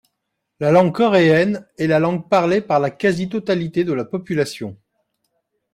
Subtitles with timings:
[0.59, 4.75] La langue coréenne, est la langue parlée par la quasi-totalité de la population.